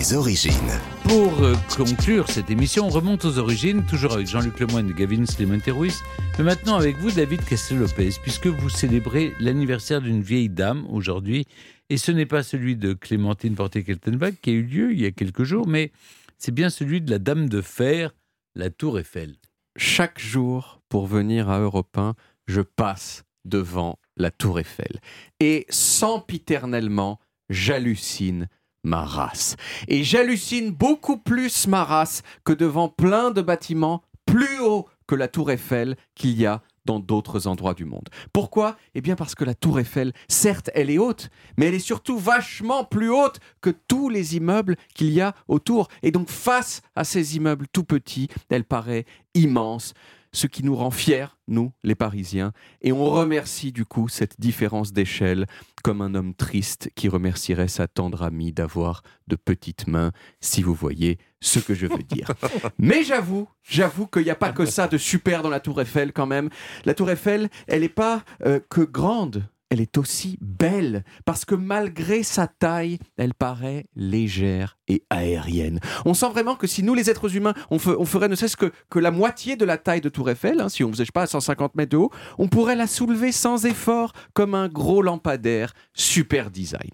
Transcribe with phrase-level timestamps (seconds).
[0.00, 0.80] Les origines.
[1.04, 5.26] Pour euh, conclure cette émission, on remonte aux origines, toujours avec Jean-Luc Lemoyne et Gavin
[5.26, 6.00] Slimane-Ruiz,
[6.38, 11.44] mais maintenant avec vous, David Castel-Lopez, puisque vous célébrez l'anniversaire d'une vieille dame aujourd'hui,
[11.90, 15.10] et ce n'est pas celui de Clémentine Porté-Keltenbach qui a eu lieu il y a
[15.10, 15.92] quelques jours, mais
[16.38, 18.14] c'est bien celui de la Dame de Fer,
[18.54, 19.36] la Tour Eiffel.
[19.76, 22.14] Chaque jour, pour venir à Europe 1,
[22.46, 24.98] je passe devant la Tour Eiffel.
[25.40, 27.20] Et sempiternellement,
[27.50, 28.48] j'hallucine
[28.82, 29.56] ma race.
[29.88, 35.28] Et j'hallucine beaucoup plus ma race que devant plein de bâtiments plus hauts que la
[35.28, 38.08] Tour Eiffel qu'il y a dans d'autres endroits du monde.
[38.32, 38.76] Pourquoi?
[38.94, 42.18] Eh bien parce que la tour Eiffel, certes, elle est haute, mais elle est surtout
[42.18, 45.88] vachement plus haute que tous les immeubles qu'il y a autour.
[46.02, 49.94] Et donc face à ces immeubles tout petits, elle paraît immense
[50.32, 52.52] ce qui nous rend fiers, nous, les Parisiens,
[52.82, 55.46] et on remercie du coup cette différence d'échelle
[55.82, 60.74] comme un homme triste qui remercierait sa tendre amie d'avoir de petites mains, si vous
[60.74, 62.30] voyez ce que je veux dire.
[62.78, 66.12] Mais j'avoue, j'avoue qu'il n'y a pas que ça de super dans la tour Eiffel
[66.12, 66.50] quand même.
[66.84, 71.54] La tour Eiffel, elle n'est pas euh, que grande, elle est aussi belle, parce que
[71.54, 75.78] malgré sa taille, elle paraît légère et aérienne.
[76.04, 78.98] On sent vraiment que si nous, les êtres humains, on, ferait ne cesse que, que
[78.98, 81.76] la moitié de la taille de Tour Eiffel, hein, si on faisait pas à 150
[81.76, 86.90] mètres de haut, on pourrait la soulever sans effort comme un gros lampadaire super design.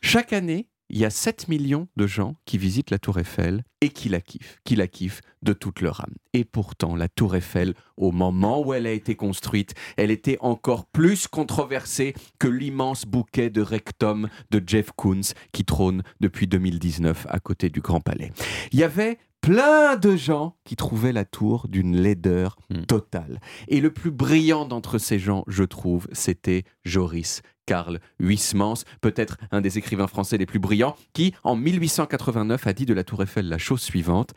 [0.00, 3.88] Chaque année, il y a 7 millions de gens qui visitent la Tour Eiffel et
[3.88, 6.14] qui la kiffent, qui la kiffent de toute leur âme.
[6.34, 10.84] Et pourtant, la Tour Eiffel, au moment où elle a été construite, elle était encore
[10.86, 17.40] plus controversée que l'immense bouquet de rectum de Jeff Koons qui trône depuis 2019 à
[17.40, 18.30] côté du Grand Palais.
[18.70, 22.84] Il y avait plein de gens qui trouvaient la tour d'une laideur hmm.
[22.84, 23.40] totale.
[23.68, 29.60] Et le plus brillant d'entre ces gens, je trouve, c'était Joris Karl Huysmans, peut-être un
[29.60, 33.48] des écrivains français les plus brillants, qui, en 1889, a dit de la tour Eiffel
[33.48, 34.32] la chose suivante.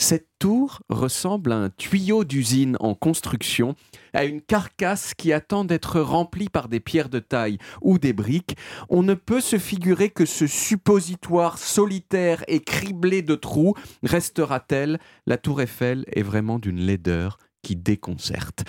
[0.00, 3.74] Cette tour ressemble à un tuyau d'usine en construction,
[4.14, 8.56] à une carcasse qui attend d'être remplie par des pierres de taille ou des briques.
[8.88, 14.98] On ne peut se figurer que ce suppositoire solitaire et criblé de trous restera tel.
[15.26, 18.64] La tour Eiffel est vraiment d'une laideur qui déconcerte.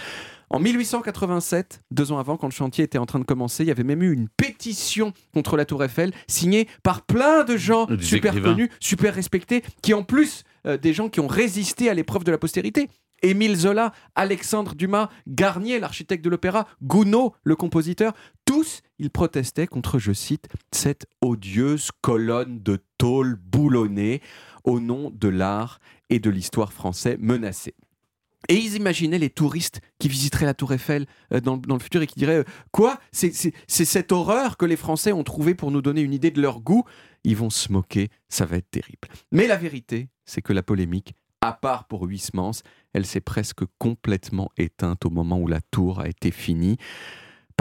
[0.53, 3.71] En 1887, deux ans avant, quand le chantier était en train de commencer, il y
[3.71, 8.33] avait même eu une pétition contre la Tour Eiffel, signée par plein de gens super
[8.41, 12.31] connus, super respectés, qui en plus euh, des gens qui ont résisté à l'épreuve de
[12.31, 12.89] la postérité.
[13.23, 18.11] Émile Zola, Alexandre Dumas, Garnier, l'architecte de l'opéra, Gounod, le compositeur,
[18.43, 24.21] tous, ils protestaient contre, je cite, cette odieuse colonne de tôle boulonnée
[24.65, 25.79] au nom de l'art
[26.09, 27.75] et de l'histoire français menacée.
[28.49, 32.07] Et ils imaginaient les touristes qui visiteraient la Tour Eiffel euh, dans, le futur et
[32.07, 32.99] qui diraient euh, Quoi?
[33.11, 33.31] C'est
[33.67, 36.83] cette horreur que les Français ont trouvée pour nous donner une idée de leur goût?
[37.23, 39.07] Ils vont se moquer, ça va être terrible.
[39.31, 42.63] Mais la vérité, c'est que la polémique, à part pour Huysmans,
[42.93, 46.77] elle s'est presque complètement éteinte au moment où la tour a été finie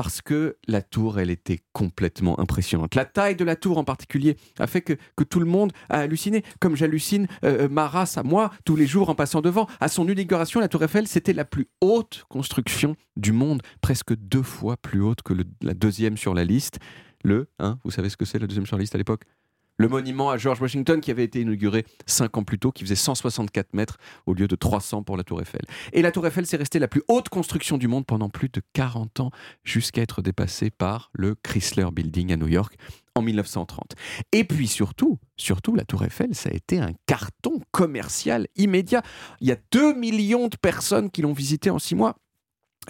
[0.02, 2.94] parce que la tour, elle était complètement impressionnante.
[2.94, 4.94] La taille de la tour en particulier a fait que,
[5.24, 8.86] tout le monde a halluciné, comme j'hallucine euh, euh, ma race à moi tous les
[8.86, 9.66] jours en passant devant.
[9.78, 14.42] À son inauguration, la tour Eiffel, c'était la plus haute construction du monde, presque deux
[14.42, 16.78] fois plus haute que la deuxième sur la liste.
[17.22, 19.24] Le, hein, vous savez ce que c'est la deuxième sur la liste à l'époque?
[19.80, 22.94] Le monument à George Washington qui avait été inauguré cinq ans plus tôt, qui faisait
[22.94, 23.96] 164 mètres
[24.26, 25.62] au lieu de 300 pour la Tour Eiffel.
[25.94, 28.60] Et la Tour Eiffel, c'est resté la plus haute construction du monde pendant plus de
[28.74, 29.30] 40 ans,
[29.64, 32.74] jusqu'à être dépassée par le Chrysler Building à New York
[33.14, 33.94] en 1930.
[34.32, 39.00] Et puis surtout, surtout, la Tour Eiffel, ça a été un carton commercial immédiat.
[39.40, 42.16] Il y a 2 millions de personnes qui l'ont visité en six mois.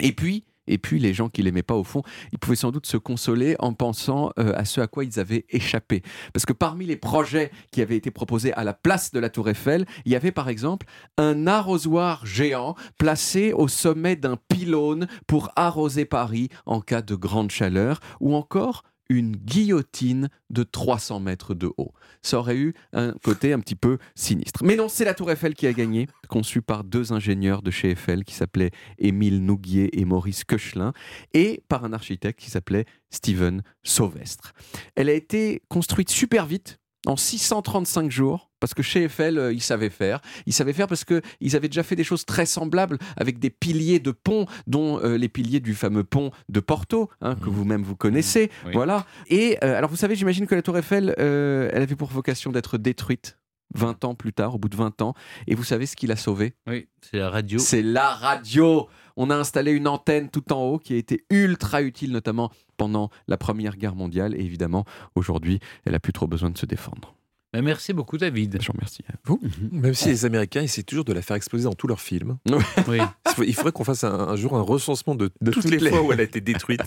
[0.01, 2.85] Et puis, et puis les gens qui l'aimaient pas au fond, ils pouvaient sans doute
[2.85, 6.01] se consoler en pensant euh, à ce à quoi ils avaient échappé.
[6.33, 9.49] Parce que parmi les projets qui avaient été proposés à la place de la Tour
[9.49, 10.85] Eiffel, il y avait par exemple
[11.17, 17.51] un arrosoir géant placé au sommet d'un pylône pour arroser Paris en cas de grande
[17.51, 21.93] chaleur, ou encore une guillotine de 300 mètres de haut.
[22.21, 24.63] Ça aurait eu un côté un petit peu sinistre.
[24.63, 27.91] Mais non, c'est la Tour Eiffel qui a gagné, conçue par deux ingénieurs de chez
[27.91, 30.93] Eiffel qui s'appelaient Émile Nouguier et Maurice Koechlin,
[31.33, 34.53] et par un architecte qui s'appelait Steven Sauvestre.
[34.95, 39.61] Elle a été construite super vite, en 635 jours, parce que chez Eiffel, euh, ils
[39.61, 40.21] savaient faire.
[40.45, 43.99] Ils savaient faire parce qu'ils avaient déjà fait des choses très semblables avec des piliers
[43.99, 47.53] de pont, dont euh, les piliers du fameux pont de Porto, hein, que mmh.
[47.53, 48.51] vous-même vous connaissez.
[48.65, 48.71] Mmh.
[48.73, 49.05] Voilà.
[49.27, 52.77] Et euh, alors, vous savez, j'imagine que la Tour Eiffel, elle avait pour vocation d'être
[52.77, 53.37] détruite
[53.73, 55.13] 20 ans plus tard, au bout de 20 ans.
[55.47, 57.59] Et vous savez ce qui l'a sauvé Oui, c'est la radio.
[57.59, 58.87] C'est la radio
[59.17, 63.09] On a installé une antenne tout en haut qui a été ultra utile, notamment pendant
[63.27, 64.35] la Première Guerre mondiale.
[64.35, 64.85] Et évidemment,
[65.15, 67.15] aujourd'hui, elle a plus trop besoin de se défendre.
[67.53, 68.59] Ben, merci beaucoup, David.
[68.61, 69.37] Je vous remercie vous.
[69.73, 72.37] Même si les Américains essaient toujours de la faire exploser dans tous leurs films.
[72.87, 72.99] Oui.
[73.47, 75.89] Il faudrait qu'on fasse un, un jour un recensement de, De toutes, toutes les, les-
[75.89, 76.81] fois où elle a été détruite.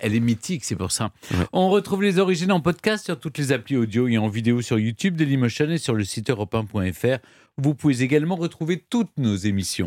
[0.00, 1.12] Elle est mythique, c'est pour ça.
[1.32, 1.36] Ouais.
[1.52, 4.78] On retrouve les origines en podcast sur toutes les applis audio et en vidéo sur
[4.78, 7.18] YouTube, Dailymotion et sur le site europe1.fr.
[7.58, 9.86] Vous pouvez également retrouver toutes nos émissions.